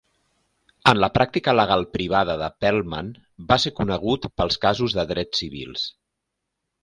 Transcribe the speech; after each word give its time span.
En 0.91 0.99
la 1.03 1.09
pràctica 1.17 1.53
legal 1.57 1.83
privada 1.97 2.37
de 2.43 2.47
Perlman, 2.65 3.11
va 3.51 3.59
ser 3.65 3.73
conegut 3.81 4.27
pels 4.41 4.59
casos 4.67 4.97
de 5.01 5.05
drets 5.13 5.43
civils. 5.45 5.85